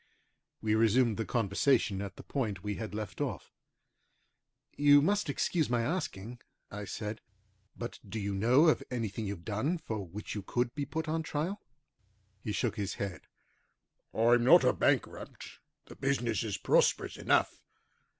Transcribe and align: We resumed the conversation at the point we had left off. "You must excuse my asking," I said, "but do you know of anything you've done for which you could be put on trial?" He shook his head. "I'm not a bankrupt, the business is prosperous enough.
We 0.63 0.73
resumed 0.73 1.17
the 1.17 1.25
conversation 1.27 2.01
at 2.01 2.15
the 2.15 2.23
point 2.23 2.63
we 2.63 2.73
had 2.77 2.95
left 2.95 3.21
off. 3.21 3.51
"You 4.75 4.99
must 4.99 5.29
excuse 5.29 5.69
my 5.69 5.83
asking," 5.83 6.39
I 6.71 6.85
said, 6.85 7.21
"but 7.77 7.99
do 8.09 8.19
you 8.19 8.33
know 8.33 8.65
of 8.69 8.81
anything 8.89 9.27
you've 9.27 9.45
done 9.45 9.77
for 9.77 10.03
which 10.03 10.33
you 10.33 10.41
could 10.41 10.73
be 10.73 10.85
put 10.85 11.07
on 11.07 11.21
trial?" 11.21 11.61
He 12.43 12.51
shook 12.51 12.77
his 12.77 12.95
head. 12.95 13.27
"I'm 14.11 14.43
not 14.43 14.63
a 14.63 14.73
bankrupt, 14.73 15.59
the 15.85 15.95
business 15.95 16.41
is 16.41 16.57
prosperous 16.57 17.15
enough. 17.15 17.61